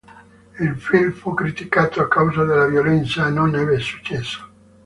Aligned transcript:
Il 0.59 0.73
film 0.79 1.11
fu 1.13 1.31
criticato 1.35 2.01
a 2.01 2.07
causa 2.07 2.43
della 2.43 2.65
violenza 2.65 3.27
e 3.27 3.29
non 3.29 3.53
ebbe 3.55 3.77
successo. 3.77 4.49